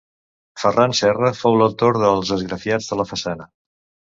Ferran 0.61 0.95
Serra 0.99 1.31
fou 1.41 1.57
l'autor 1.59 1.99
dels 2.05 2.35
esgrafiats 2.39 2.91
de 2.93 2.99
la 3.03 3.07
façana. 3.13 3.51